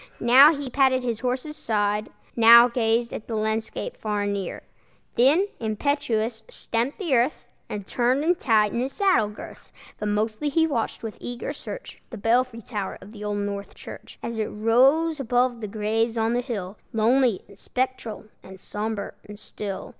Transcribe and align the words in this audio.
Now 0.19 0.51
he 0.55 0.67
patted 0.67 1.03
his 1.03 1.19
horse's 1.19 1.55
side, 1.55 2.09
Now 2.35 2.67
gazed 2.67 3.13
at 3.13 3.27
the 3.27 3.35
landscape 3.35 3.95
far 3.97 4.23
and 4.23 4.33
near, 4.33 4.63
Then, 5.13 5.45
impetuous, 5.59 6.41
stamped 6.49 6.97
the 6.97 7.13
earth, 7.15 7.45
And 7.69 7.85
turned 7.85 8.23
and 8.23 8.39
tightened 8.39 8.81
his 8.81 8.93
saddle 8.93 9.27
girth; 9.27 9.71
But 9.99 10.07
mostly 10.07 10.49
he 10.49 10.65
watched 10.65 11.03
with 11.03 11.19
eager 11.21 11.53
search 11.53 12.01
The 12.09 12.17
belfry 12.17 12.63
tower 12.63 12.97
of 12.99 13.11
the 13.11 13.23
Old 13.23 13.37
North 13.37 13.75
Church, 13.75 14.17
As 14.23 14.39
it 14.39 14.45
rose 14.47 15.19
above 15.19 15.61
the 15.61 15.67
graves 15.67 16.17
on 16.17 16.33
the 16.33 16.41
hill, 16.41 16.79
Lonely 16.93 17.43
and 17.47 17.59
spectral 17.59 18.25
and 18.41 18.59
sombre 18.59 19.13
and 19.29 19.37
still. 19.39 19.89